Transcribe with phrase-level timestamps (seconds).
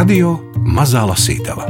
[0.00, 0.30] Radio
[0.64, 1.66] Mazā Lasītava.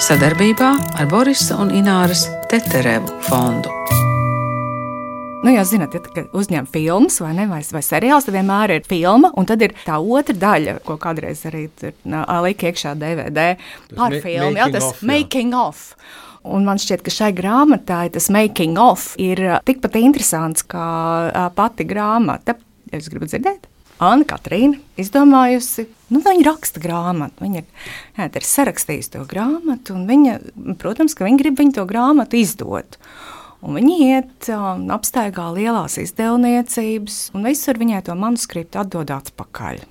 [0.00, 3.68] Sadarbībā ar Borisa un Ināras Teterevu fondu.
[5.44, 9.34] Nu, jau zināt, ja uzņem filmas vai, ne, vai, vai seriāls, tad vienmēr ir filma,
[9.36, 11.66] un tad ir tā otra daļa, ko kādreiz arī
[12.46, 13.50] lika iekšā DVD
[13.92, 14.56] par filmu.
[14.62, 15.60] Jā, tas off, making jā.
[15.60, 15.84] of.
[16.56, 20.88] Un man šķiet, ka šai grāmatai tas making of ir tikpat interesants kā
[21.52, 22.56] pati grāmata.
[22.88, 23.73] Es gribu dzirdēt.
[24.02, 27.44] Anna Katrīna izdomājusi, nu, viņa raksta grāmatu.
[27.46, 30.38] Viņa jā, ir sarakstījusi to grāmatu, un viņa,
[30.80, 32.98] protams, ka viņa grib viņu to grāmatu izdot.
[33.64, 39.84] Un viņi iet um, apstaigā lielās izdevniecības, un visur viņai to manuskriptu atdod atpakaļ.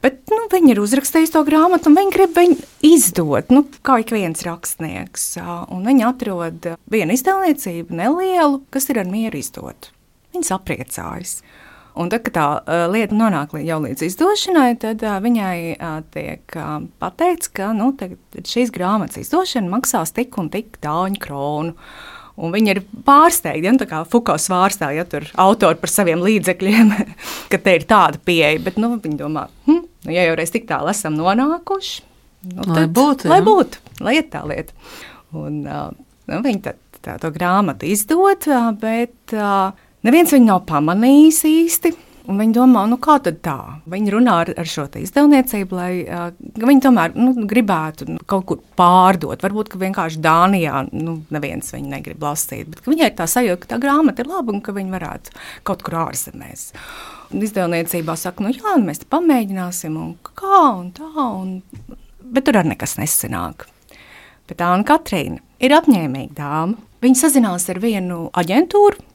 [0.00, 2.56] Bet nu, viņi ir uzrakstījuši to grāmatu, un viņi grib viņu
[2.88, 5.34] izdot, nu, kā ik viens rakstnieks.
[5.72, 9.90] Un viņi atrod vienu izdevniecību, nelielu, kas ir ar mieru izdot.
[10.32, 11.34] Viņas apriecājas.
[11.98, 16.56] Un tad, kad tā uh, lieta nonāk jau līdz izdošanai, tad uh, viņai uh, tiek
[16.58, 17.90] uh, pateikts, ka nu,
[18.46, 21.74] šīs grāmatas izdošana maksās tik un tik dāņu kronu.
[22.40, 26.92] Un viņi ir pārsteigti, ja, nu, kā Fukaus vārstā, ja tur autori par saviem līdzekļiem,
[27.52, 28.62] ka te ir tāda pieeja.
[28.64, 32.06] Bet nu, viņi domā, hm, nu, ja jau reiz tik tālu esam nonākuši,
[32.54, 34.78] nu, tad, lai būtu, lai būtu, lai iet tā lieta.
[35.36, 35.90] Un, uh,
[36.30, 38.48] nu, viņi tad, tā, to grāmatu izdod,
[38.80, 39.74] bet uh,
[40.06, 41.96] neviens viņu nav pamanījis īsti.
[42.30, 43.56] Un viņi domā, nu kā tad tā?
[43.90, 46.28] Viņi runā ar, ar šo izdevniecību, lai uh,
[46.60, 49.40] viņi tomēr nu, gribētu nu, kaut kur pārdot.
[49.42, 54.22] Varbūt vienkārši Dānijā nu, neviens viņu negrib lasīt, bet viņai tā sajūta, ka tā grāmata
[54.22, 55.34] ir laba un ka viņi varētu
[55.66, 56.68] kaut kur ārzemēs.
[57.32, 61.56] Un izdevniecībā saka, nu jā, mēs pamēģināsim, un kā un tā, un...
[62.20, 63.66] bet tur arī nekas nesanāk.
[64.50, 66.78] Bet Anna Katrīna ir apņēmīga dāma.
[67.00, 69.09] Viņa sazinās ar vienu aģentūru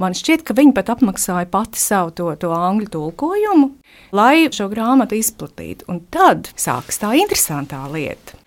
[0.00, 3.70] Man šķiet, ka viņi pat apmaksāja pati savu to, to angļu tulkojumu,
[4.16, 5.88] lai šo grāmatu izplatītu.
[5.92, 8.38] Un tad sākas tā interesantā lieta,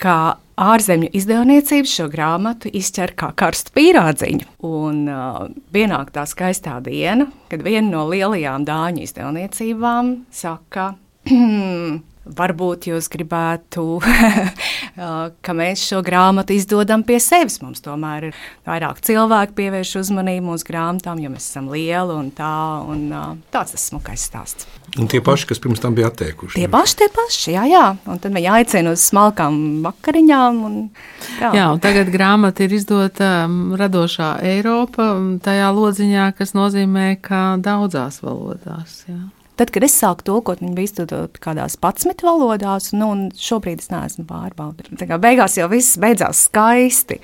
[0.00, 4.48] ka ārzemju izdevniecības šo grāmatu izķer kā karstu pīrādziņu.
[4.66, 5.44] Un uh,
[5.74, 10.92] pienāk tā skaistā diena, kad viena no lielajām dāņu izdevniecībām saka,
[12.36, 13.84] varbūt jūs gribētu,
[15.44, 17.60] ka mēs šo grāmatu izdodam pie sevis.
[17.62, 22.54] Mums tomēr ir vairāk cilvēku pievērš uzmanību mūsu grāmatām, jo mēs esam lieli un tā.
[22.88, 23.08] Un,
[23.52, 24.68] tāds tas smukais stāsts.
[24.98, 26.56] Un tie paši, kas pirms tam bija atteikuši.
[26.56, 27.84] Tie paši, tie paši, jā, jā.
[28.08, 30.60] Un tad viņi aicina uz smalkām vakariņām.
[30.68, 30.78] Un,
[31.38, 31.52] jā.
[31.52, 33.32] jā, un tagad grāmata ir izdota
[33.78, 35.10] radošā Eiropa,
[35.44, 39.02] tajā lodziņā, kas nozīmē, ka daudzās valodās.
[39.10, 39.20] Jā.
[39.58, 43.90] Tad, kad es sāku tulkot, viņi bija iztudoti kādās 11 valodās, nu, un šobrīd es
[43.90, 45.18] neesmu pārbaudījis.
[45.18, 47.18] Beigās jau viss beidzās skaisti.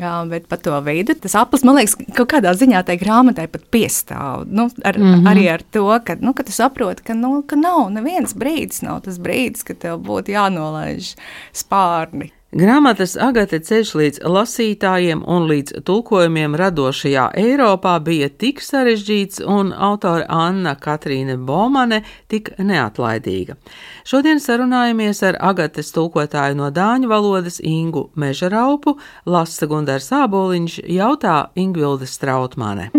[0.00, 3.66] Jā, bet par to veidu tas aplis, man liekas, kaut kādā ziņā tai grāmatai pat
[3.74, 4.46] piestāv.
[4.48, 5.28] Nu, ar, mm -hmm.
[5.28, 9.02] Arī ar to, ka, nu, ka tu saproti, ka, nu, ka nav neviens brīdis, nav
[9.02, 11.16] tas brīdis, kad tev būtu jānolaiž
[11.52, 12.30] spārni.
[12.52, 20.26] Grāmatas Agate ceļš līdz lasītājiem un līdz tulkojumiem radošajā Eiropā bija tik sarežģīts un autore
[20.28, 23.56] Anna Katrīne Bomane tik neatlaidīga.
[24.04, 32.04] Šodien sarunājamies ar Agates tulkotāju no dāņu valodas Ingu Mežaraupu, lasa Gundars Āboliņš, jautā Ingvilde
[32.04, 32.90] Strautmane.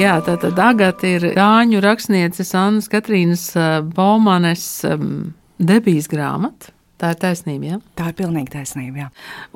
[0.00, 6.72] Jā, tā tad Agata ir Dāņu rakstnieces Annas Katrīnas eh, Baumanes um, debijas grāmata.
[6.96, 7.78] Tā ir taisnība, jā?
[7.98, 9.08] Tā ir pilnīgi taisnība, jā.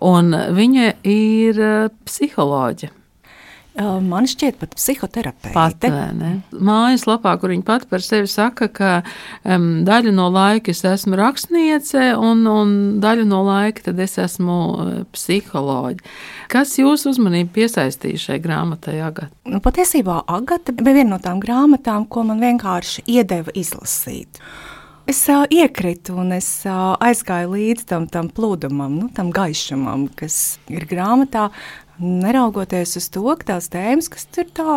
[0.04, 2.92] Un viņa ir uh, psiholoģija.
[3.76, 5.53] Man šķiet, pat psihoterapeite.
[5.53, 5.84] Pat,
[6.54, 8.92] Mājaslapā, kur viņa pati par sevi saka, ka
[9.44, 12.70] um, daļu no laika es esmu rakstniece, un, un
[13.04, 14.56] daļu no laika tad es esmu
[15.12, 16.00] psiholoģi.
[16.53, 19.28] Kas jūsu uzmanību piesaistīja šai grāmatai, Agata?
[19.44, 24.41] Nu, patiesībā Agata bija viena no tām grāmatām, ko man vienkārši iedeva izlasīt.
[25.06, 30.56] Es uh, iekritu un es uh, aizgāju līdz tam, tam plūdumam, nu, tam gaišumam, kas
[30.72, 31.50] ir grāmatā.
[31.97, 34.75] Neraugoties uz to, ka tās tēmas, kas tur tā,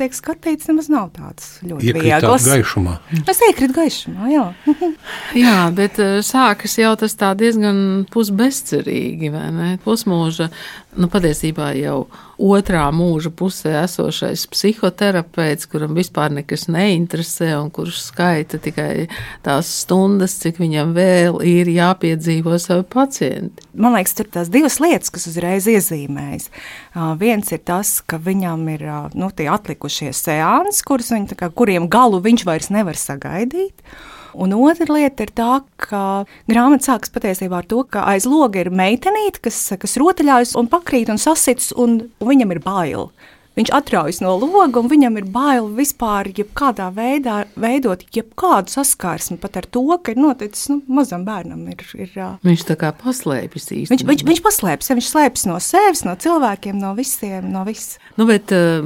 [0.00, 2.46] tiek skatītas, nemaz nav tādas ļoti vieglas.
[2.48, 2.96] Gaišumā.
[3.28, 4.46] Es iekritu gaišumā, jā.
[5.44, 9.70] jā, bet sākas jau tas tā diezgan pusbezcerīgi, vai ne?
[9.84, 10.48] Pusmūža,
[10.96, 12.06] nu patiesībā jau
[12.38, 19.08] otrā mūža pusē esošais psihoterapeits, kuram vispār nekas neinteresē un kurš skaita tikai
[19.44, 23.66] tās stundas, cik viņam vēl ir jāpiedzīvo savu pacientu.
[23.74, 26.48] Man liekas, tur tās divas lietas, kas uzreiz iezīmējas.
[26.92, 30.84] Uh, viens ir tas, ka viņam ir uh, nu, tie atlikušie seansi,
[31.54, 33.86] kuriem galu viņš vairs nevar sagaidīt.
[34.34, 36.02] Un otra lieta ir tā, ka
[36.50, 41.12] grāmata sākas patiesībā ar to, ka aiz loga ir meitenīte, kas, kas rotaļājas un pakrīt
[41.12, 43.10] un sasits, un, un viņam ir bail
[43.52, 49.58] Viņš atraujas no loga, un viņam ir bail vispār, jebkādā veidā veidot jebkādu saskarsmi pat
[49.60, 51.66] ar to, ka ir noticis nu, mazam bērnam.
[51.68, 52.14] Ir, ir,
[52.46, 53.92] viņš tā kā paslēpjas īstenībā.
[53.92, 57.98] Viņš, viņš, viņš paslēpjas, viņš slēpjas no sevis, no cilvēkiem, no visiem, no viss.
[58.16, 58.80] Nu, bet uh,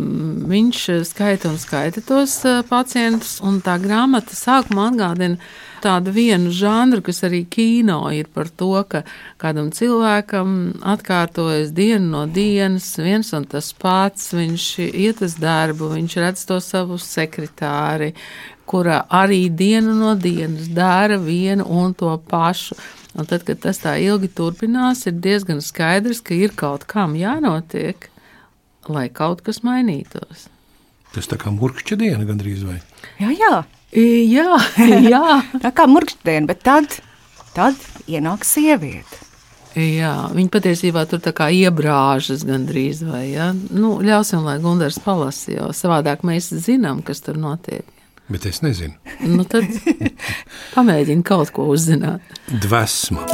[0.50, 0.82] viņš
[1.12, 5.38] skaita un skaita tos uh, pacientus, un tā grāmata sākumā atgādina
[5.86, 9.04] tādu vienu žanru, kas arī kino ir par to, ka
[9.38, 10.50] kādam cilvēkam
[10.94, 16.58] atkārtojas dienu no dienas viens un tas pats, viņš iet uz darbu, viņš redz to
[16.64, 18.12] savu sekretāri,
[18.66, 22.78] kura arī dienu no dienas dara vienu un to pašu.
[23.16, 28.10] Un tad, kad tas tā ilgi turpinās, ir diezgan skaidrs, ka ir kaut kam jānotiek,
[28.92, 30.50] lai kaut kas mainītos.
[31.14, 32.76] Tas tā kā murkšķa diena gandrīz vai?
[33.22, 33.54] Jā, jā.
[33.96, 34.58] Jā,
[35.12, 35.42] jā.
[35.62, 36.98] tā kā murkšķdiena, bet tad,
[37.56, 39.24] tad ienāk sieviete.
[39.76, 43.50] Jā, viņa patiesībā tur tā kā iebrāžas gandrīz vai, ja?
[43.52, 47.84] Nu, ļausim, lai Gundars palasa, jo savādāk mēs zinām, kas tur notiek.
[48.32, 48.96] Bet es nezinu.
[49.28, 49.68] Nu tad
[50.76, 52.24] pamēģini kaut ko uzzināt.
[52.48, 53.28] Dvesma.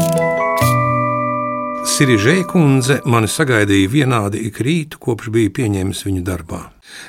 [1.92, 6.64] Sirižē kundze mani sagaidīja vienādi ik rītu, kopš bija pieņēmis viņu darbā.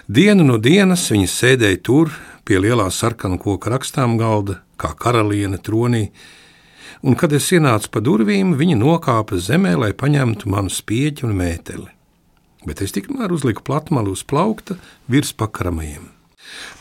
[0.07, 2.13] Dienu no dienas viņa sēdēja tur,
[2.47, 6.09] pie lielā sarkana koka rakstām galda, kā karaliene tronī,
[7.03, 11.89] un, kad es ienācu pa durvīm, viņa nokāpa zemē, lai paņemtu manu spieķi un mēteli.
[12.67, 14.77] Bet es tikmēr uzliku platmalu uz plaukta
[15.11, 16.07] virs pakaramajiem.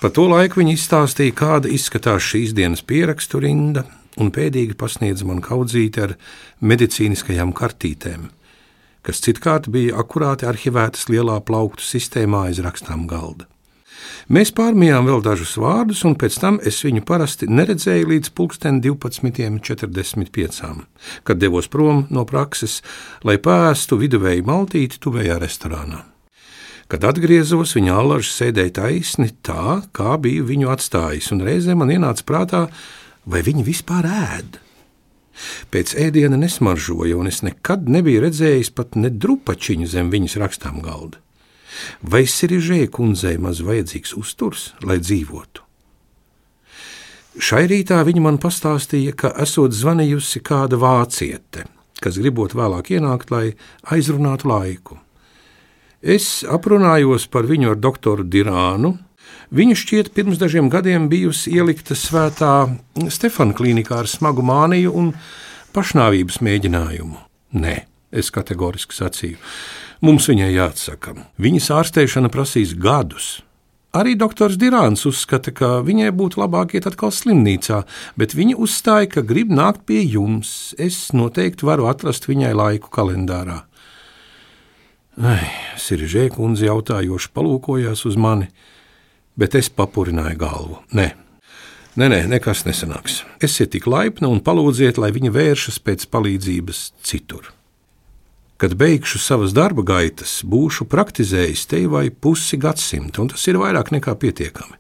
[0.03, 3.87] Pa to laiku viņa izstāstīja, kāda izskatās šīs dienas pierakstu rinda,
[4.21, 6.17] un pēdīgi pasniedza man kaudzīti ar
[6.61, 8.29] medicīniskajām kartītēm,
[9.07, 13.49] kas citkārt bija akurāti arhivētas lielā plauktu sistēmā aiz rakstām galda.
[14.33, 20.73] Mēs pārmijām vēl dažus vārdus, un pēc tam es viņu parasti neredzēju līdz 12.45,
[21.27, 22.75] kad devos prom no prakses,
[23.27, 26.01] lai pēstu viduvēju maltīti tuvējā restorānā.
[26.93, 32.27] Kad atgriezos, viņa allaž sēdēja taisni tā, kā biju viņu atstājis, un reizē man ienāca
[32.29, 32.67] prātā,
[33.25, 34.59] vai viņi vispār ēd.
[35.73, 41.23] Pēc ēdiena nesmaržoja, un es nekad nebiju redzējis pat ne drupačiņu zem viņas rakstām galda.
[42.03, 45.63] Vai Sirižēja kundzei maz vajadzīgs uzturs, lai dzīvotu?
[47.41, 51.65] Šai rītā viņa man pastāstīja, ka esot zvanījusi kāda vāciete,
[52.03, 53.55] kas gribot vēlāk ienākt, lai
[53.89, 54.99] aizrunātu laiku.
[56.03, 58.97] Es aprunājos par viņu ar doktoru Dirānu.
[59.55, 62.67] Viņa šķiet pirms dažiem gadiem bijusi ielikta svētā
[63.09, 65.13] Stefana klīnikā ar smagu māniju un
[65.73, 67.17] pašnāvības mēģinājumu.
[67.63, 67.77] Nē,
[68.13, 69.41] es kategoriski sacīju.
[70.03, 71.17] Mums viņai jāatsaka.
[71.43, 73.41] Viņas ārstēšana prasīs gadus.
[73.93, 77.83] Arī doktors Dirāns uzskata, ka viņai būtu labāk iet atkal slimnīcā,
[78.17, 80.73] bet viņa uzstāja, ka grib nākt pie jums.
[80.81, 83.61] Es noteikti varu atrast viņai laiku kalendārā.
[85.77, 88.49] Siržē kundze jautājoši palūkojās uz mani,
[89.37, 90.81] bet es papurināju galvu.
[90.97, 91.11] Nē,
[92.01, 93.27] nē, nē nekas nesanāks.
[93.45, 97.53] Esiet tik laipni un palūdziet, lai viņa vēršas pēc palīdzības citur.
[98.63, 103.91] Kad beigšu savas darba gaitas, būšu praktizējis te vai pusi gadsimta, un tas ir vairāk
[103.91, 104.79] nekā pietiekami.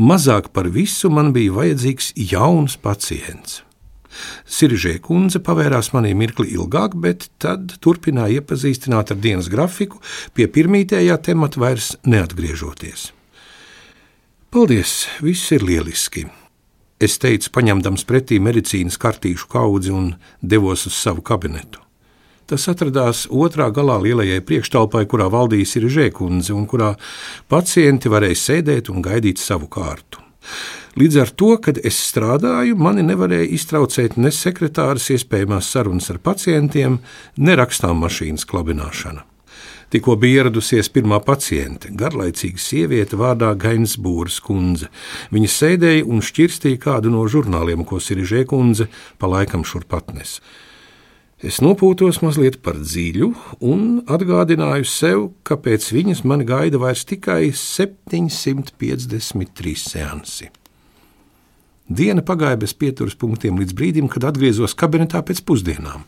[0.00, 3.58] Mazāk par visu man bija vajadzīgs jauns pacients.
[4.48, 10.00] Siržē kundze pavērās manī mirkli ilgāk, bet tad turpināja iepazīstināt ar dienas grafiku,
[10.32, 13.10] pie pirmītējā temata vairs neatgriežoties.
[14.48, 16.30] Paldies, viss ir lieliski!
[16.96, 21.91] Es teicu, paņemdams pretī medicīnas kartīšu kaudzi un devos uz savu kabinetu.
[22.52, 26.90] Tas atradās otrā galā lielajai priekštalpai, kurā valdīja ir žēkundze un kurā
[27.48, 30.20] pacienti varēja sēdēt un gaidīt savu kārtu.
[31.00, 36.98] Līdz ar to, kad es strādāju, mani nevarēja iztraucēt ne sekretāras iespējamās sarunas ar pacientiem,
[37.40, 39.24] ne rakstām mašīnas klabināšana.
[39.96, 44.90] Tikko bija ieradusies pirmā paciente, garlaicīga sieviete vārdā Gainsbūras kundze.
[45.32, 50.36] Viņa sēdēja un šķirstīja kādu no žurnāliem, ko Sirižē kundze pa laikam šurpat nes.
[51.42, 53.32] Es nopūtos mazliet par dziļu
[53.66, 60.46] un atgādināju sev, ka pēc viņas mani gaida vairs tikai 753 seansi.
[61.90, 66.06] Diena pagāja bez pieturas punktiem līdz brīdim, kad atgriezos kabinetā pēc pusdienām.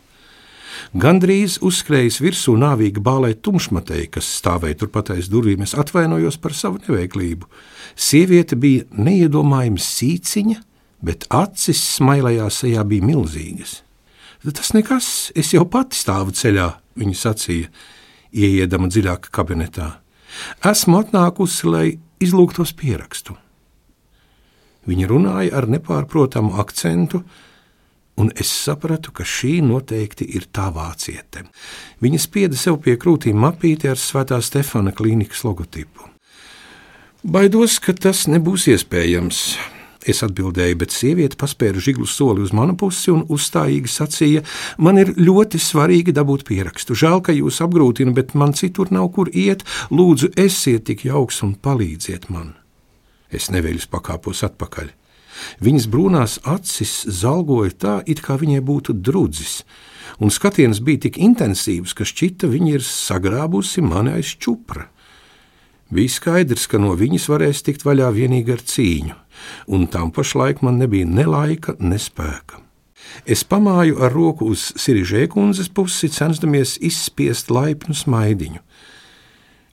[0.94, 5.66] Gandrīz uzskrējis virsū nāvīga bālē tumšmatei, kas stāvēja turpat aiz durvīm.
[5.66, 7.50] Es atvainojos par savu neveiklību.
[7.98, 10.62] Sieviete bija neiedomājama sīciņa,
[11.02, 13.80] bet acis smailajā sejā bija milzīgas.
[14.44, 16.66] Tas nekas, es jau pati stāvu ceļā,
[17.00, 17.70] viņa sacīja,
[18.36, 19.94] ieiedama dziļāk kabinetā.
[20.68, 21.86] Esmu atnākusi, lai
[22.20, 23.38] izlūgtos pierakstu.
[24.84, 27.22] Viņa runāja ar nepārprotamu akcentu,
[28.20, 31.46] un es sapratu, ka šī noteikti ir tā vāciete.
[32.04, 36.10] Viņa spieda sev pie krūtīm mapīti ar Svētā Stefana klīnikas logotipu.
[37.24, 39.46] Baidos, ka tas nebūs iespējams.
[40.04, 44.42] Es atbildēju, bet sieviete paspēra žiglu soli uz manu pusi un uzstājīgi sacīja:
[44.76, 46.96] Man ir ļoti svarīgi dabūt pierakstu.
[46.98, 49.64] Žēl, ka jūs apgrūtina, bet man citur nav kur iet.
[49.90, 52.52] Lūdzu, esiet tik jauks un palīdziet man.
[53.32, 54.92] Es neveļus pakāpos atpakaļ.
[55.64, 59.62] Viņas brūnās acis zalgoja tā, it kā viņai būtu drudzis,
[60.22, 64.88] un skatiens bija tik intensīvs, ka šķita viņa ir sagrābusi mani aiz čupra.
[65.94, 69.14] Bija skaidrs, ka no viņas varēs tikt vaļā tikai ar cīņu,
[69.70, 72.58] un tam pašlaik man nebija ne laika, ne spēka.
[73.26, 78.58] Es pamāju ar roku uz Sirižē kundzes pusi, censdamies izspiest laipnu smaidiņu.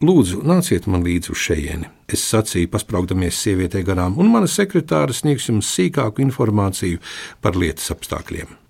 [0.02, 1.90] Lūdzu, nāciet man līdzi uz šejieni.
[2.10, 7.02] Es sacīju, pasprāgdamies sievietei garām, un mana sekretāra sniegs jums sīkāku informāciju
[7.42, 8.61] par lietas apstākļiem.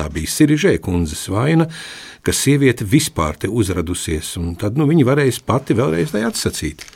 [0.00, 1.66] Tā bija Sirižē kundzes vaina,
[2.24, 6.86] ka sieviete vispār te uzradusies, un tad nu, viņa varēs pati vēlreiz tai atsacīt.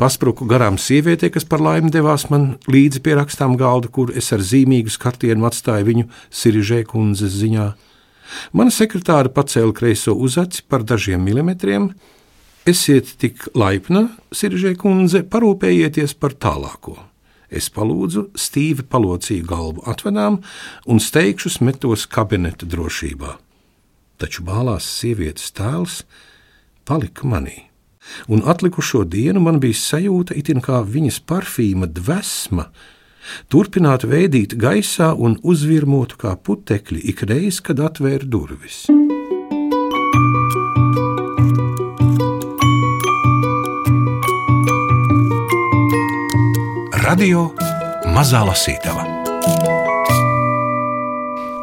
[0.00, 4.40] Paspruku garām sievietei, kas par laimi devās man līdzi pie rakstām galda, kur es ar
[4.40, 7.66] zīmīgu skatienu atstāju viņu Sirižē kundzes ziņā.
[8.56, 11.90] Mana sekretāra pacēla kreiso uzaci par dažiem milimetriem,
[12.66, 16.96] Esiet tik laipna, Siržē kundze, parūpējieties par tālāko.
[17.50, 20.40] Es palūdzu, stīvi palocīju galvu atvedām
[20.86, 23.36] un steigšus metos kabineta drošībā.
[24.18, 26.02] Taču bālās sievietes tēls
[26.88, 27.66] palika manī.
[28.30, 32.70] Un atlikušo dienu man bija sajūta, it kā viņas parfīma dvēsma
[33.50, 38.86] turpinātu veidīt gaisā un uzvirmotu kā putekļi ikreiz, kad atvēra durvis.
[47.06, 47.52] Radio
[48.10, 49.04] Mazā Lasītava.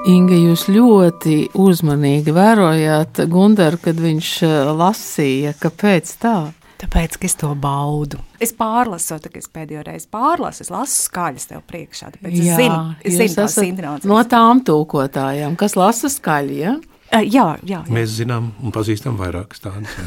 [0.08, 5.52] Inga, jūs ļoti uzmanīgi vērojāt Gunteru, kad viņš eh, lasīja.
[5.60, 6.38] Kāpēc tā?
[6.80, 8.22] Tāpēc, ka es to baudu.
[8.40, 12.14] Es pārlasu, tā, es pēdējo reizi pārlasu, es lasu skaļas tev priekšā.
[12.16, 14.08] Tāpēc es Jā, zinu, es zinu tās intonācijas.
[14.14, 16.78] No tām tūkotājām, kas lasa skaļi, ja?
[17.10, 17.84] Uh, jā, jā, jā.
[17.92, 20.00] Mēs zinām un pazīstam vairākas tādas.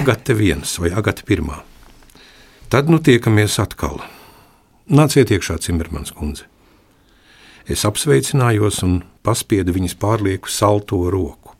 [0.00, 1.60] Agate viens vai Agate pirmā.
[2.72, 4.00] Tad nu tiekamies atkal.
[4.92, 6.44] Nāciet iekšā, Cimermans kundze.
[7.64, 11.54] Es apsveicinājos un paspiedu viņas pārlieku salto roku.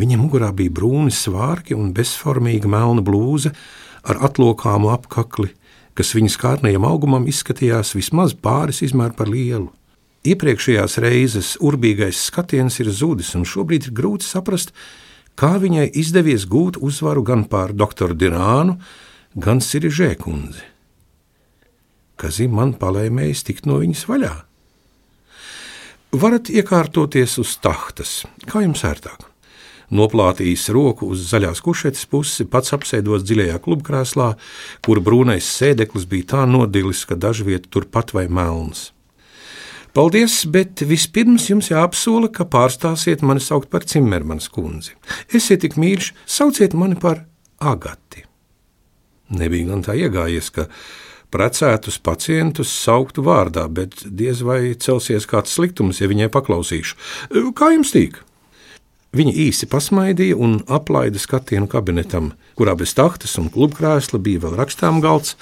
[0.00, 3.52] Viņa mugurā bija brūni svārki un bezformīga melna blūze
[4.00, 5.50] ar atlokāmu apakli,
[5.92, 9.68] kas viņas kārnējam augumam izskatījās vismaz pāris izmēru par lielu.
[10.24, 14.72] Iepriekšējās reizes urbīgais skatiens ir zudis, un šobrīd ir grūti saprast,
[15.36, 18.80] kā viņai izdevies gūt uzvaru gan pār doktoru Dirānu,
[19.36, 20.64] gan Sirižē kundzi
[22.18, 24.34] ka zim man palēmējis tikt no viņas vaļā.
[26.18, 29.26] Varat iekārtoties uz tahtas, kā jums ērtāk.
[29.88, 34.28] Noplātījis roku uz zaļās kušetes pusi, pats apsēdos dziļajā klubkrēslā,
[34.84, 38.90] kur brūnais sēdeklis bija tā nodilis, ka dažviet turpat vai melns.
[39.96, 44.92] Paldies, bet vispirms jums jāapsola, ka pārstāsiet mani saukt par Cimermanas kundzi.
[45.32, 47.24] Esiet tik mīļš, sauciet mani par
[47.58, 48.26] Agati.
[49.34, 50.68] Nebija gan tā iegājies, ka
[51.34, 56.96] precētus pacientus sauktu vārdā, bet diez vai celsies kāds sliktums, ja viņai paklausīšu.
[57.56, 58.22] Kā jums tīk?
[59.16, 65.00] Viņa īsi pasmaidīja un aplaida skatienu kabinetam, kurā bez tahtas un klubkrēsla bija vēl rakstām
[65.04, 65.36] galds,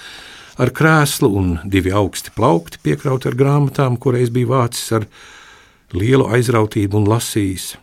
[0.56, 5.08] ar krēslu un divi augsti plaukti piekrauti ar grāmatām, kureiz bija vācis ar
[5.96, 7.74] lielu aizrautību un lasījis.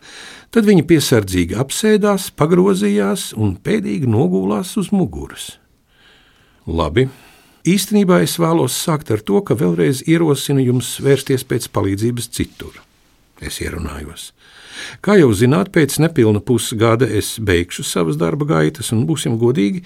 [0.54, 5.56] Tad viņa piesardzīgi apsēdās, pagrozījās un pēdīgi nogulās uz muguras.
[6.64, 7.08] Labi,
[7.64, 12.76] Īstenībā es vēlos sākt ar to, ka vēlreiz ierosinu jums vērsties pēc palīdzības citur.
[13.40, 14.32] Es ierunājos.
[15.00, 19.80] Kā jau zināt, pēc nepilna pusgada es beigšu savas darba gaitas, un būsim godīgi,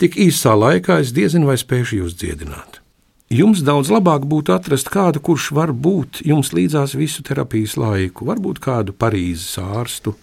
[0.00, 2.80] tik īsā laikā es diezinu, vai spēšu jūs dziedināt.
[3.28, 8.62] Jums daudz labāk būtu atrast kādu, kurš var būt jums līdzās visu terapijas laiku, varbūt
[8.64, 10.14] kādu Parīzes ārstu.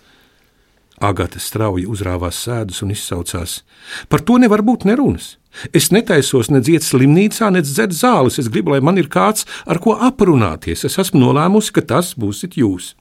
[1.04, 3.64] Agate strauji uzrāvās sēdus un izsaucās:
[4.08, 5.36] Par to nevar būt nerunas!
[5.76, 8.40] Es netaisos ne dziet slimnīcā, ne dzert zāles.
[8.40, 10.84] Es gribu, lai man ir kāds, ar ko aprunāties.
[10.88, 12.94] Es esmu nolēmusi, ka tas būsit jūs.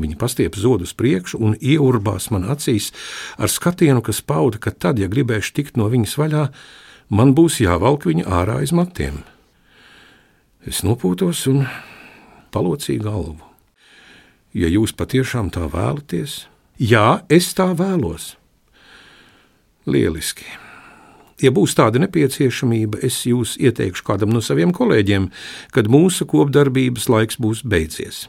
[0.00, 2.88] Viņa pastiep zodu uz priekšu un ieurbās man acīs
[3.36, 6.46] ar skatienu, kas pauda, ka tad, ja gribēšu tikt no viņas vaļā,
[7.10, 9.20] man būs jāvelk viņa ārā aiz matiem.
[10.64, 11.64] Es nopūtos un
[12.54, 13.49] palocīju galvu.
[14.56, 16.48] Ja jūs patiešām tā vēlaties,
[16.82, 18.34] jā, es tā vēlos.
[19.86, 20.48] Lieliski!
[21.40, 25.30] Ja būs tāda nepieciešamība, es jūs ieteikšu kādam no saviem kolēģiem,
[25.72, 28.26] kad mūsu kopdarbības laiks būs beidzies.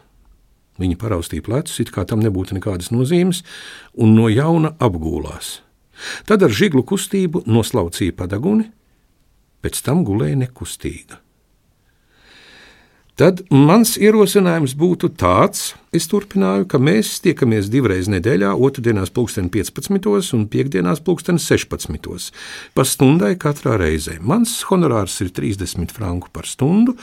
[0.80, 3.42] Viņa paraustīja plecus, it kā tam nebūtu nekādas nozīmes,
[3.98, 5.60] un no jauna apgūlās.
[6.30, 8.70] Tad ar žiglu kustību noslaucīja padaguni,
[9.62, 11.21] pēc tam gulēja nekustīga.
[13.22, 20.32] Tad mans ierosinājums būtu tāds, es turpināju, ka mēs tiekamies divreiz nedēļā, otrdienās, pulksten 15.
[20.34, 22.32] un piekdienās, pulksten 16.
[22.74, 24.16] pa stundai katrā reizē.
[24.26, 26.98] Mans honorārs ir 30 franku par stundu.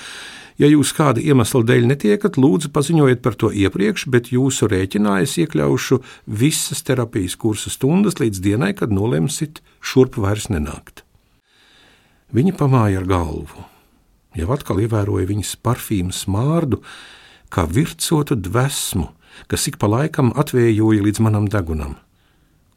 [0.59, 5.39] Ja jūs kāda iemesla dēļ netiekat, lūdzu paziņojiet par to iepriekš, bet jūsu rēķinā es
[5.39, 11.07] iekļaušu visas terapijas kursa stundas līdz dienai, kad nolemsit šurp vairs nenākt.
[12.35, 13.69] Viņa pamāja ar galvu
[14.39, 16.81] jau atkal ievēroja viņas parfīmu smārdu,
[17.53, 19.09] kā vircotu dvēsmu,
[19.51, 21.97] kas ik pa laikam atvējoja līdz manam degunam.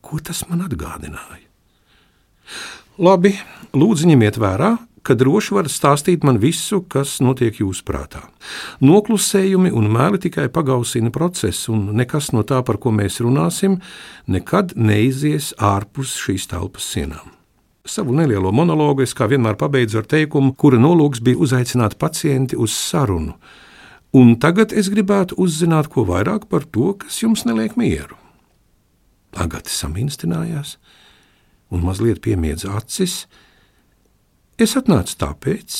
[0.02, 1.48] Ko tas man atgādināja?
[3.02, 3.36] Labi,
[3.74, 8.22] lūdzu, ņemiet vērā, ka droši varat stāstīt man visu, kas notiek jūsu prātā.
[8.86, 13.80] Noklusējumi un mēli tikai pagausina procesu, un nekas no tā, par ko mēs runāsim,
[14.30, 17.41] nekad neizies ārpus šīs telpas sienām.
[17.86, 22.76] Savu nelielo monologu es kā vienmēr pabeidzu ar teikumu, kura nolūks bija uzaicināt pacienti uz
[22.78, 23.34] sarunu.
[24.14, 28.18] Un tagad es gribētu uzzināt ko vairāk par to, kas jums neliek mieru.
[29.34, 30.76] Agate saminstinājās
[31.72, 33.24] un mazliet piemiedza acis.
[34.60, 35.78] Es atnācu tāpēc,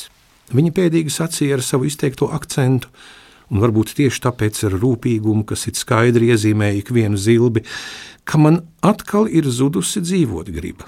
[0.56, 2.90] viņa pēdīgi sacīja ar savu izteikto akcentu,
[3.52, 7.66] un varbūt tieši tāpēc ar rūpīgumu, kas it skaidri iezīmēja ikvienu zilbi,
[8.24, 10.88] ka man atkal ir zudusi dzīvot griba.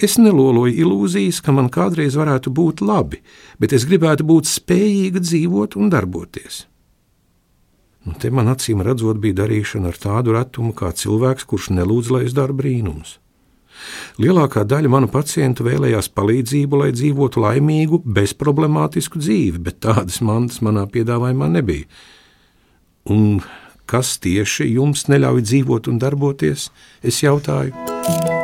[0.00, 3.20] Es neloloju ilūzijas, ka man kādreiz varētu būt labi,
[3.60, 6.64] bet es gribētu būt spējīga dzīvot un darboties.
[8.06, 12.22] Nu, te man acīm redzot, bija darīšana ar tādu retumu kā cilvēks, kurš nelūdz, lai
[12.28, 13.18] es daru brīnumus.
[14.20, 20.86] Lielākā daļa manu pacientu vēlējās palīdzību, lai dzīvotu laimīgu, bezproblemātisku dzīvi, bet tādas mantas manā
[20.90, 21.88] piedāvājumā nebija.
[23.12, 23.40] Un
[23.90, 26.68] kas tieši jums neļauj dzīvot un darboties?
[27.02, 28.39] Es jautāju.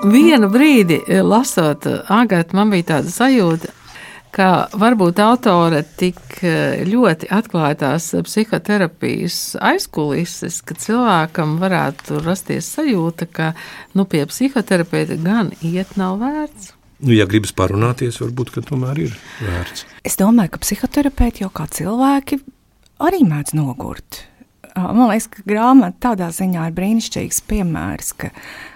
[0.00, 3.68] Vienu brīdi, eh, lasot eh, Agatu, man bija tāda sajūta,
[4.32, 13.28] ka varbūt autore tik eh, ļoti atklāja tās psihoterapijas aizkulises, ka cilvēkam varētu rasties sajūta,
[13.28, 13.50] ka
[13.92, 16.72] nu, pie psihoterapeita gan iet nav vērts.
[17.04, 19.84] Nu, ja gribas parunāties, varbūt tomēr ir vērts.
[20.04, 22.40] Es domāju, ka psihoterapeiti jau kā cilvēki
[23.04, 24.24] arī mēdz nogurt.
[24.76, 28.30] Man liekas, ka grāmata tādā ziņā ir brīnišķīgs piemērs, ka,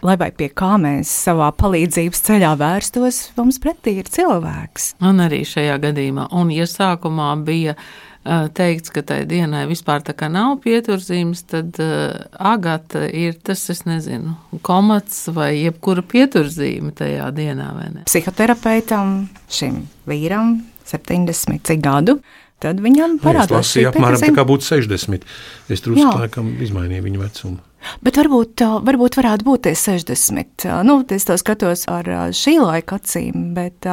[0.07, 4.95] lai vai pie kā mēs savā palīdzības ceļā vērstos, mums pretī ir cilvēks.
[5.05, 7.77] Un arī šajā gadījumā, un ja sākumā bija
[8.25, 13.85] teikts, ka tai dienai vispār tā kā nav pieturzīmes, tad uh, agata ir tas, es
[13.85, 14.33] nezinu,
[14.65, 18.07] komats vai jebkura pieturzīme tajā dienā, vai ne?
[18.09, 20.57] Psihoterapeitam, šim vīram,
[20.89, 22.19] 70 gadu,
[22.63, 25.27] Tad viņam parādās šī apmēram tā kā būtu 60.
[25.73, 27.59] Es drusku laikam izmainīju viņu vecumu.
[28.01, 30.69] Bet varbūt, varbūt varētu būt tie 60.
[30.89, 33.89] Nu, es to skatos ar šī laika acīm, bet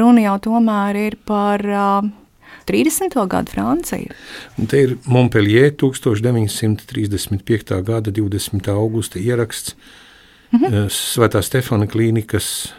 [0.00, 1.66] runa jau tomēr ir par
[2.70, 3.18] 30.
[3.28, 4.16] gadu Franciju.
[4.56, 7.82] Un te ir Montpellier 1935.
[7.84, 8.72] gada 20.
[8.72, 9.76] augusta ieraksts
[10.52, 10.88] -hmm.
[10.90, 12.70] Svētā Stefana klīnikas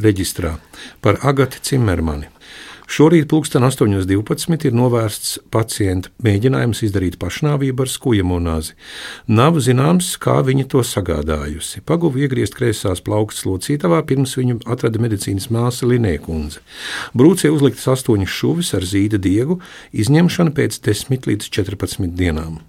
[0.00, 0.56] reģistrā
[1.04, 2.31] par Agati Cimermani.
[2.92, 4.66] Šorīt pulksten 8.12.
[4.68, 8.74] ir novērsts pacienta mēģinājums izdarīt pašnāvību ar skujamonāzi.
[9.32, 11.80] Nav zināms, kā viņa to sagādājusi.
[11.88, 16.60] Paguva iegriezt kreisās plauktas locītavā, pirms viņu atrada medicīnas māsa Linēkundze.
[17.16, 19.62] Brūcē uzliktas astoņas šuvis ar zīda diegu,
[19.96, 22.60] izņemšana pēc 10 līdz 14 dienām.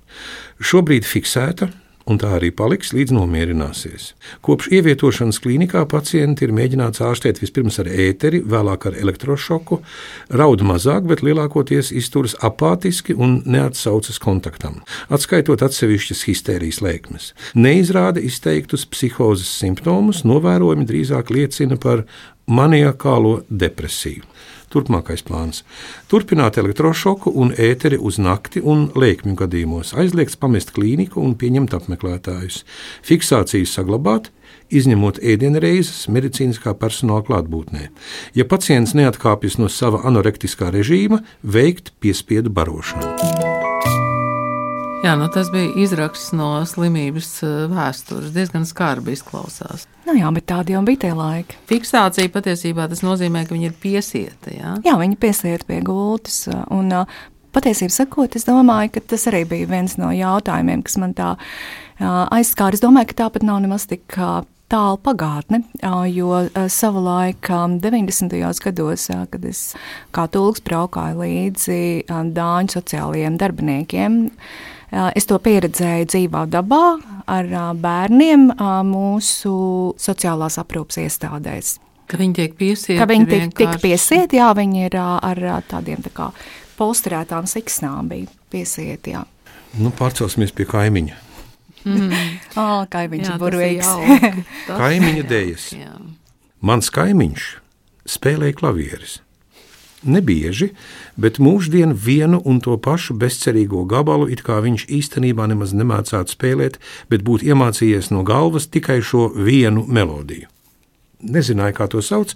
[0.64, 1.74] Šobrīd fiksēta
[2.10, 4.10] un tā arī paliks, līdz nomierināsies.
[4.44, 9.80] Kopš ievietošanas klīnikā pacienti ir mēģināts ārstēt vispirms ar ēteri, vēlāk ar elektrošoku,
[10.36, 14.82] raud mazāk, bet lielākoties izturas apātiski un neatsaucas kontaktam,
[15.14, 17.32] atskaitot atsevišķas histērijas lēkmes.
[17.56, 22.04] Neizrāda izteiktus psihozes simptomus, novērojumi drīzāk liecina par
[22.48, 24.33] maniakālo depresiju.
[24.74, 25.62] Turpmākais plāns-
[26.10, 32.64] turpināt elektrošoku un ēteri uz nakti un lēkmju gadījumos, aizliegts pamest klīniku un pieņemt apmeklētājus,
[33.04, 34.32] fiksācijas saglabāt,
[34.72, 37.90] izņemot ēdienreizes medicīniskā personāla klātbūtnē.
[38.34, 43.53] Ja pacients neatkāpjas no sava anorektiskā režīma, veikt piespiedu barošanu.
[45.04, 48.32] Jā, nu tas bija izraksts no slimības eh, vēstures.
[48.32, 49.84] Diezgan skarbi izklausās.
[50.08, 51.60] Nu jā, bet tādi jau bija tie laiki.
[51.68, 54.58] Fiksācija patiesībā tas nozīmē, ka viņi ir piesieti.
[54.62, 56.46] Jā, jā viņi piesieti pie gultas.
[56.72, 57.20] Un, uh,
[57.54, 61.34] patiesībā sakot, es domāju, ka tas arī bija viens no jautājumiem, kas man tā
[62.00, 62.78] aizskāra.
[62.78, 64.08] Es domāju, ka tāpat nav nemaz tik.
[64.74, 65.60] Tālu pagātne,
[66.10, 66.38] jo
[66.72, 67.46] savulaik
[67.84, 68.32] 90.
[68.64, 69.60] gados, kad es
[70.16, 71.76] kā tulks braukāju līdzi
[72.10, 74.16] Dāņu sociālajiem darbiniekiem,
[75.16, 76.84] es to pieredzēju dzīvā dabā
[77.30, 78.50] ar bērniem
[78.88, 79.54] mūsu
[80.02, 81.78] sociālās aprūpas iestādēs.
[82.10, 83.00] Ka viņi tiek piesieti.
[83.00, 86.30] Ka viņi tiek, tiek piesieti, jā, viņi ir ar tādiem tā kā
[86.78, 89.24] polsterētām siksnām bija piesieti, jā.
[89.80, 91.20] Nu, pārcelsimies pie kaimiņa.
[91.84, 92.14] Mm.
[92.62, 93.92] oh, kaimiņš ir burvīgs.
[94.84, 95.68] kaimiņa dēļas.
[96.64, 97.48] Mans kaimiņš
[98.14, 99.20] spēlēja klavieres.
[100.04, 100.74] Nebieži,
[101.16, 106.80] bet mūždien vienu un to pašu bezcerīgo gabalu, it kā viņš īstenībā nemaz nemācētu spēlēt,
[107.08, 110.50] bet būtu iemācījies no galvas tikai šo vienu melodiju.
[111.24, 112.36] Nezināju, kā to sauc,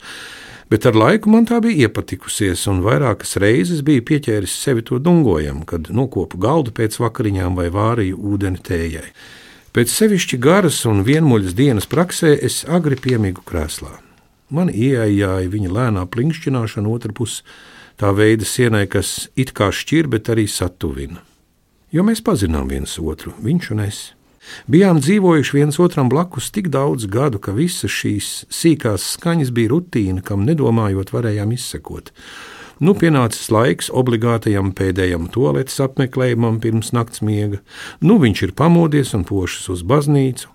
[0.71, 5.65] bet ar laiku man tā bija iepatikusies, un vairākas reizes biju pieķēris sevi to dungojam,
[5.67, 9.11] kad nokopu galdu pēc vakariņām vai vārīju ūdeni tējai.
[9.75, 14.06] Pēc sevišķi garas un vienmuļas dienas praksē es agri piemigu krēslā.
[14.49, 17.43] Man ieejāja viņa lēnā plinkšķināšana otrā pusē,
[17.99, 21.23] tā veida sienai, kas it kā šķir, bet arī satuvina.
[21.91, 23.99] Jo mēs pazinām viens otru, viņš un es.
[24.71, 30.23] Bijām dzīvojuši viens otram blakus tik daudz gadu, ka visas šīs sīkās skaņas bija rutīna,
[30.23, 32.13] kam nedomājot, varējām izsekot.
[32.79, 37.59] Nu, pienācis laiks obligātajam pēdējam toaletes apmeklējumam pirms nakts miega.
[37.99, 40.51] Nu, viņš ir pamodies un pošas uz baznīcu.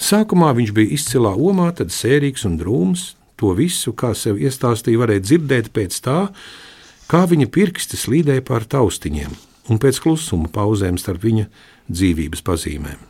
[0.00, 3.12] Sākumā viņš bija izcilā omā, tad sērīgs un drūms.
[3.42, 6.18] To visu, kā sev iestāstīja, varēja dzirdēt pēc tā,
[7.10, 9.32] kā viņa pirksti slīdēja pār taustiņiem
[9.70, 11.48] un pēc klusuma pauzēm starp viņa
[11.90, 13.00] dzīvības pazīmēm.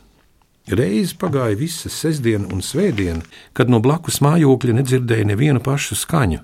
[0.73, 3.23] Reiz pagāja visa sestdiena un svētdiena,
[3.53, 6.39] kad no blakus mājokļa nedzirdēju nevienu pašu skaņu.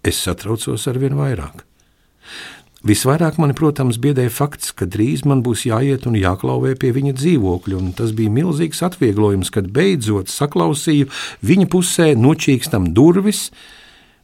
[0.00, 1.66] Es satraucos ar vien vairāk.
[2.80, 7.76] Visvairāk mani, protams, biedēja fakts, ka drīz man būs jāiet un jāklauvē pie viņa dzīvokļa,
[7.76, 11.10] un tas bija milzīgs atvieglojums, kad beidzot saklausīju
[11.44, 13.50] viņa pusē nočīkstam durvis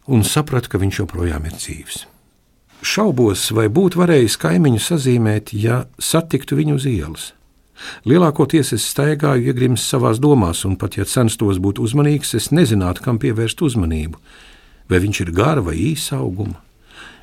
[0.08, 2.06] un sapratu, ka viņš joprojām ir dzīves.
[2.80, 7.30] Šaubos, vai būtu varējis kaimiņu sazīmēt, ja satiktu viņu uz ielas.
[8.08, 13.20] Lielākoties es staigāju iegrimis savās domās, un pat ja censtos būt uzmanīgs, es nezinātu, kam
[13.20, 14.16] pievērst uzmanību.
[14.88, 16.62] Vai viņš ir gara vai īsa auguma,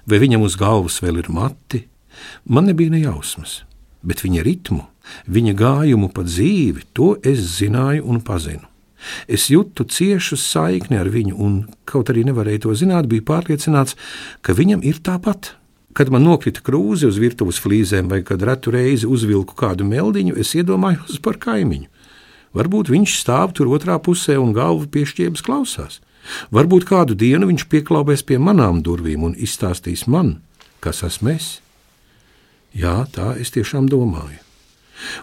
[0.10, 1.86] vai viņam uz galvas vēl ir mati,
[2.46, 3.62] man nebija nejausmas,
[4.04, 4.84] bet viņa ritmu,
[5.28, 8.68] viņa gājumu pa dzīvi, to es zināju un pazinu.
[9.28, 11.58] Es jūtu ciešu saikni ar viņu, un,
[11.90, 13.98] kaut arī nevarēju to zināt, biju pārliecināts,
[14.42, 15.56] ka viņam ir tāpat.
[15.94, 20.56] Kad man nokrita krūze uz virtuves flīzēm, vai kad retu reizi uzvilku kādu meldiņu, es
[20.58, 21.92] iedomājos par kaimiņu.
[22.54, 26.00] Varbūt viņš stāv tur otrā pusē un galvu piešķiebas klausās.
[26.56, 30.38] Varbūt kādu dienu viņš pieklaupēs pie manām durvīm un izstāstīs man,
[30.84, 31.50] kas esmu es.
[32.74, 34.40] Jā, tā es tiešām domāju.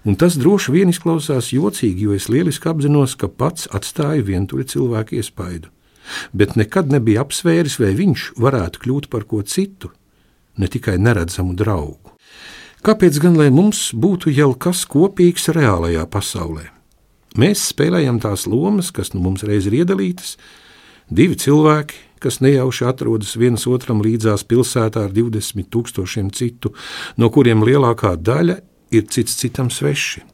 [0.04, 5.16] Un tas droši vien izklausās jocīgi, jo es lieliski apzinos, ka pats atstāju vientuļu cilvēku
[5.20, 5.70] iespaidu,
[6.36, 9.92] bet nekad nebija apsvēris, vai viņš varētu kļūt par ko citu,
[10.60, 12.12] ne tikai neredzamu draugu.
[12.84, 16.70] Kāpēc gan lai mums būtu jau kas kopīgs reālajā pasaulē?
[17.40, 20.38] Mēs spēlējam tās lomas, kas nu mums reiz ir iedalītas,
[21.10, 26.74] divi cilvēki, kas nejauši atrodas viens otram līdzās pilsētā ar 20 tūkstošiem citu,
[27.16, 28.60] no kuriem lielākā daļa
[28.94, 30.24] ir cits citam sveši.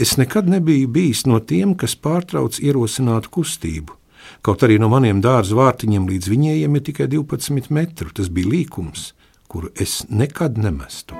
[0.00, 3.96] Es nekad nebiju bijis no tiem, kas pārtrauc ierosinātu kustību.
[4.44, 9.10] Kaut arī no maniem dārza vārtiņiem līdz viņiem ir tikai 12 metru, tas bija līkums
[9.50, 11.16] kuru es nekad nemestu.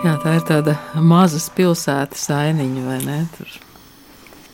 [0.00, 0.74] Jā, tā ir tāda
[1.06, 3.18] maza pilsētas ainiņa, vai ne?
[3.36, 3.52] Tur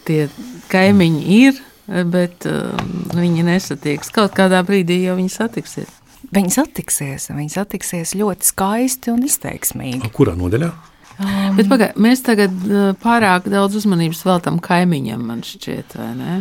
[0.04, 0.26] tie
[0.68, 4.10] kaimiņi ir, bet um, viņi nesatieks.
[4.14, 5.94] Kaut kādā brīdī jau viņi satiksies.
[6.34, 10.10] Viņi satiksies, viņi satiksies ļoti skaisti un izteiksmīgi.
[10.16, 10.72] Kurā nodaļā?
[11.16, 16.36] Um, bet pagai, mēs tagad uh, pārāk daudz uzmanības veltam kaimiņam, man šķiet, vai ne?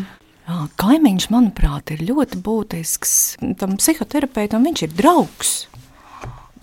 [0.78, 3.14] Kaimiņš, manuprāt, ir ļoti būtisks
[3.58, 4.66] tam psihoterapeitam.
[4.68, 5.54] Viņš ir draugs.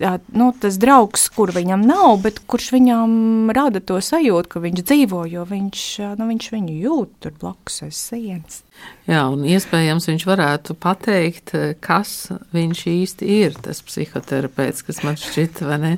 [0.01, 4.81] Jā, nu, tas draugs, kur viņam nav, bet kurš viņam rada to sajūtu, ka viņš
[4.89, 5.83] dzīvo, jo viņš,
[6.17, 8.63] nu, viņš viņu jūt tur blakus aiz sienas.
[9.05, 11.53] Jā, un iespējams viņš varētu pateikt,
[11.85, 15.93] kas viņš īsti ir, tas psihoterapeits, kas man šķita, vai ne,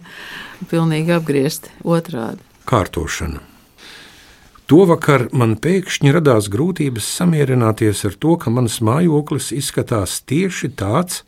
[0.67, 2.43] pilnīgi apgriezti otrādi.
[2.67, 3.39] Kārtošana.
[4.67, 11.23] Tovakar man pēkšņi radās grūtības samierināties ar to, ka mans mājoklis izskatās tieši tāds,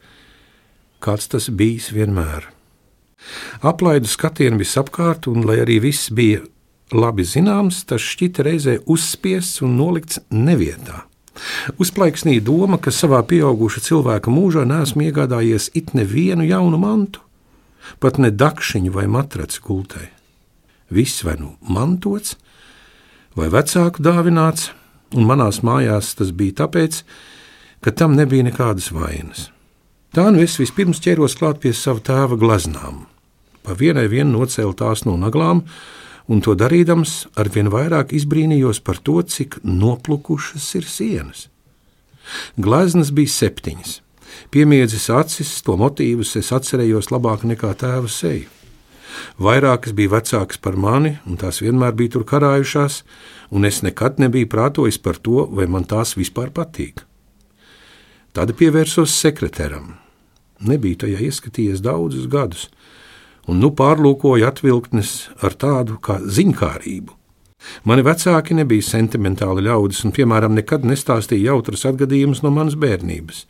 [0.99, 2.56] kāds tas bijis vienmēr.
[3.65, 6.43] Aplaidu skatienu visapkārt, un lai arī viss bija
[6.93, 11.03] labi zināms, tas šķita reizē uzspiests un nolikts nevietā.
[11.77, 17.21] Uzplaiksnīja doma, ka savā pieauguša cilvēka mūžā neesmu iegādājies it nevienu jaunu mantu,
[18.01, 20.07] pat ne dakšiņu vai matraci gultē.
[20.89, 22.37] Viss vai nu mantots,
[23.37, 24.71] vai vecāku dāvināts,
[25.13, 27.03] un manās mājās tas bija tāpēc,
[27.83, 29.51] ka tam nebija nekādas vainas.
[30.15, 33.05] Tā nu es vispirms ķeros klāt pie sava tēva gleznām.
[33.67, 35.65] Pa vienai vien nocēlu tās no naglām,
[36.31, 41.47] un to darīdams, arvien vairāk izbrīnījos par to, cik noplukušas ir sienas.
[42.55, 43.97] Gleznas bija septiņas.
[44.51, 48.47] Piemiedzis acis, to motīvus es atcerējos labāk nekā tēva seju.
[49.41, 53.01] Vairākas bija vecākas par mani, un tās vienmēr bija tur karājušās,
[53.51, 57.03] un es nekad nebiju prātojis par to, vai man tās vispār patīk.
[58.31, 59.95] Tad pievērsos sekretāram.
[60.61, 62.67] Nebija tajā ieskatījies daudzus gadus,
[63.47, 67.13] un nu pārlūkoju atvilktnes ar tādu kā ziņkārību.
[67.89, 73.45] Mani vecāki nebija sentimentāli ļaudis un, piemēram, nekad nestāstīja jautras atgadījumus no manas bērnības.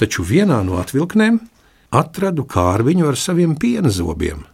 [0.00, 1.40] Taču vienā no atvilknēm
[1.96, 4.44] atradu kārbiņu ar saviem piena zobiem,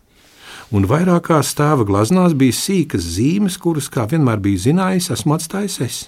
[0.72, 6.00] un vairākās tēva glaznās bija sīkas zīmes, kuras, kā vienmēr bija zinājis, esmu atstājis es.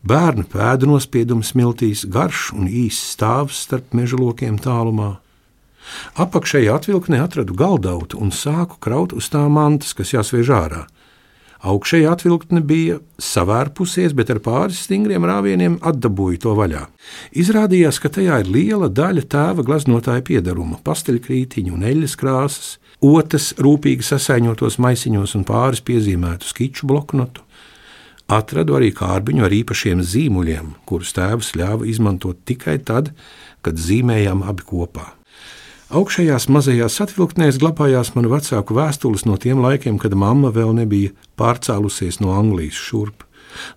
[0.00, 5.18] Bērnu pēdu nospiedums smiltīs, garš un īss stāvs starp meža lokiem tālumā.
[6.20, 10.86] Apakšējā atvilknē atradu galdautu un sāku kraut uz tā mantas, kas jāsviež ārā.
[11.60, 16.86] Augšējā atvilktne bija savērpusies, bet ar pāris stingriem rāvieniem atdabūju to vaļā.
[17.36, 22.72] Izrādījās, ka tajā ir liela daļa tēva gleznotāja piedaruma, pasteļkrītiņu un eļļas krāsas,
[23.04, 27.44] otras rūpīgi sasaiņotos maisiņos un pāris piezīmētu skiču bloknotu.
[28.30, 33.12] Atradu arī kārbiņu ar īpašiem zīmuļiem, kurus tēvs ļāva izmantot tikai tad,
[33.60, 35.10] kad zīmējām abi kopā.
[35.90, 42.20] Augšējās mazajās atvilktnēs glabājās manu vecāku vēstules no tiem laikiem, kad mamma vēl nebija pārcēlusies
[42.22, 43.24] no Anglijas šurp.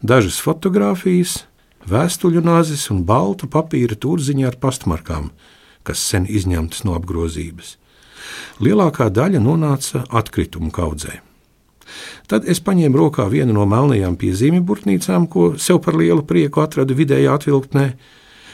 [0.06, 1.48] Dažas fotogrāfijas,
[1.90, 5.32] vēstuļu nāzes un baltu papīra turziņa ar pastmarkām,
[5.82, 7.80] kas sen izņemtas no apgrozības.
[8.62, 11.18] Lielākā daļa nonāca atkritumu kaudzē.
[12.30, 16.94] Tad es paņēmu rokā vienu no melnajām piezīmju burtnīcām, ko sev par lielu prieku atradu
[16.94, 17.88] vidējā atvilktnē,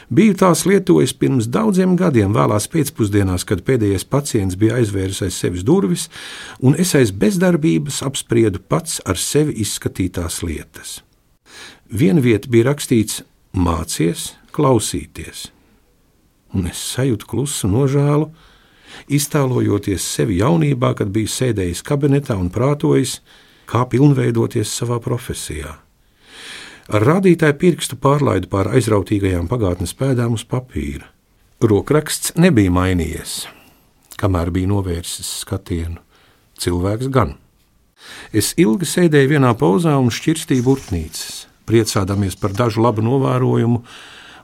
[0.10, 5.66] Biju tās lietojis pirms daudziem gadiem, vēlās pēcpusdienās, kad pēdējais pacients bija aizvēris aiz sevis
[5.66, 6.08] durvis,
[6.66, 11.04] un es aiz bezdarbības apspriedu pats ar sevi izskatītās lietas.
[11.94, 13.22] Viena vieta bija rakstīts:
[13.54, 15.52] mācies, klausīties,
[16.58, 18.32] un es sajūtu klusu nožēlu,
[19.14, 23.20] iztēlojoties sevi jaunībā, kad biju sēdējis kabinetā un prātojis,
[23.70, 25.78] kā pilnveidoties savā profesijā.
[26.90, 31.06] Ar rādītāju pirkstu pārlaidu pār aizrautīgajām pagātnes pēdām uz papīra.
[31.62, 33.44] Rokraksts nebija mainījies,
[34.18, 36.02] kamēr bija novērsis skatienu.
[36.58, 37.36] Cilvēks gan.
[38.34, 43.84] Es ilgi sēdēju vienā pozā un šķirstīju burtnīcas, priecādamies par dažu labu novērojumu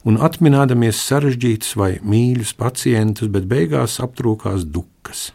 [0.06, 5.32] un atminēdamies sarežģītus vai mīļus pacientus, bet beigās aptrūkās dukas.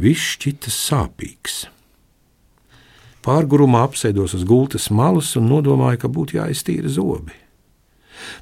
[0.00, 1.66] Viss šķita sāpīgs.
[3.26, 7.34] Pārgurumā apsēdos uz gultas malas un nodomāju, ka būtu jāiztīra zobi.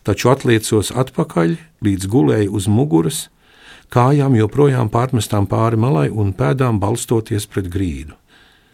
[0.05, 3.23] Taču atliecos atpakaļ, līdz gulēju uz muguras,
[3.95, 8.13] kājām joprojām pārmestām pāri malai un pēdām balstoties pret grīdu.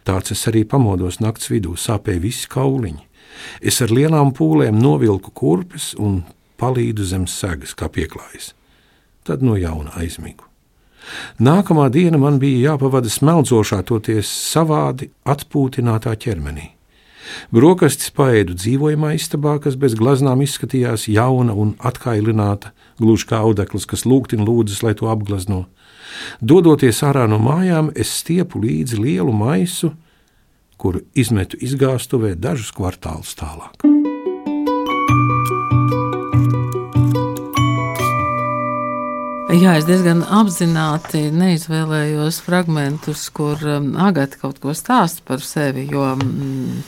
[0.03, 3.07] Tāds es arī pamodos nakts vidū, sāpēja visi kauliņi.
[3.63, 6.25] Es ar lielām pūlēm novilku kurpes un
[6.59, 8.55] palīdu zem segas, kā pieklājas.
[9.23, 10.50] Tad no jauna aizmigu.
[11.41, 16.71] Nākamā diena man bija jāpavada smeldzošā, toties savādi atpūtinātā ķermenī.
[17.55, 24.07] Brokastis paēdu dzīvojamā istabā, kas bez glaznām izskatījās jauna un atkailināta, gluži kā audekls, kas
[24.09, 25.65] lūgtin lūdzas, lai to apglezno.
[26.43, 29.95] Dodoties ārā no mājām, es stiepu līdzi lielu maisu,
[30.81, 34.00] kuru izmetu izgāstuvē dažus kvartālus tālāk.
[39.51, 46.05] Jā, es diezgan apzināti neizvēlējos fragmentus, kur um, Agata kaut ko stāsta par sevi, jo
[46.13, 46.21] um,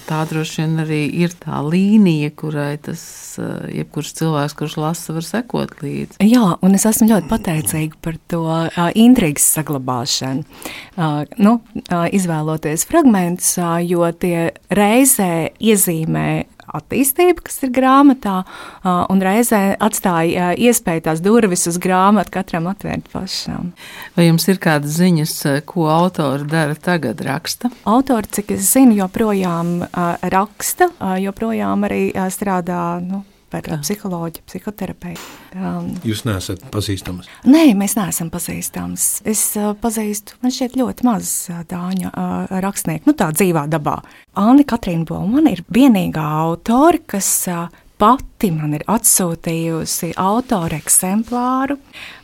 [0.07, 3.03] tā droši vien arī ir tā līnija, kurai tas
[3.43, 6.21] uh, jebkurš cilvēks, kurš lasa, var sekot līdzi.
[6.23, 10.47] Jā, un es esmu ļoti pateicīga par to uh, intrigas saglabāšanu.
[10.95, 11.59] Uh, nu,
[11.91, 13.57] izvēloties fragmentus,
[13.89, 16.29] jo tie reizē iezīmē
[16.69, 18.43] attīstība, kas ir grāmatā,
[18.85, 23.73] un reizē atstāja iespēju tās durvis uz grāmatu katram atvērt pašam.
[24.17, 25.35] Vai jums ir kādas ziņas,
[25.67, 27.73] ko autori dara tagad, raksta?
[27.89, 29.83] Autori, cik es zinu, joprojām
[30.23, 32.85] raksta, joprojām arī strādā.
[33.03, 33.79] Nu, par Jā.
[33.83, 35.27] psiholoģiju, psihoterapeitu.
[35.53, 37.29] Um, Jūs neesat pazīstams?
[37.49, 39.07] Nē, mēs neesam pazīstams.
[39.29, 44.01] Es uh, pazīstu, man šķiet, ļoti maz uh, dāņu uh, rakstnieku, nu tā dzīvā dabā.
[44.41, 47.69] Anna Katrīna Bolmana ir vienīgā autora, kas uh,
[48.03, 51.77] pati man ir atsūtījusi autora eksemplāru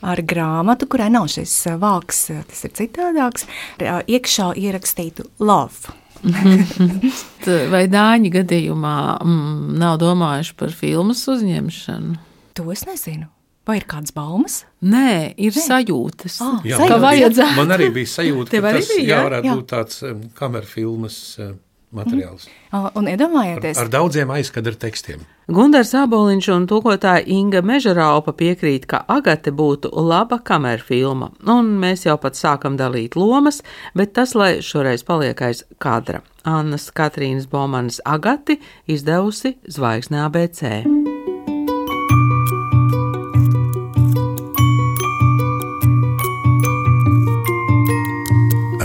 [0.08, 3.46] ar grāmatu, kurai nav šis uh, vārks, uh, tas ir citādāks,
[3.84, 5.94] uh, iekšā ierakstītu love
[7.72, 12.16] Vai Dāņu gadījumā mm, nav domājuši par filmas uzņemšanu?
[12.58, 13.28] To es nezinu.
[13.68, 14.62] Vai ir kādas baumas?
[14.80, 15.62] Nē, ir Nē.
[15.66, 16.38] sajūtas.
[16.40, 17.52] Ah, Jā, sajūtas.
[17.58, 19.24] Man arī bija sajūta, ka tas bija, jā, jā?
[19.26, 19.56] varētu Jā.
[19.58, 21.50] būt tāds um, kamerfilmas uh,
[21.94, 22.48] materiāls.
[22.72, 25.22] Ah, Un Ar, iedomājieties, ar daudziem aizkadra tekstiem.
[25.48, 32.18] Gunārs Aboliņš un tūkotāja Inga Mežaraupa piekrīt, ka Agate būtu laba kamerfilma, un mēs jau
[32.20, 33.62] pat sākam dalīt lomas,
[33.96, 36.20] bet tas, lai šoreiz paliek aiz kadra.
[36.44, 40.84] Annas Katrīnas Bomanas Agati izdevusi Zvaigzne ABC.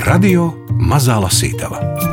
[0.03, 2.12] Radio Mazā Lasītava.